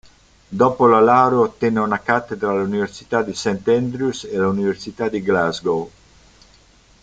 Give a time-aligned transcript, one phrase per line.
[0.49, 3.61] Dopo la laurea ottenne una cattedra all'università di St.
[3.67, 5.91] Andrews e all'università di Glasgow.